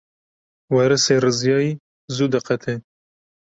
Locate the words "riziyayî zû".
1.23-2.25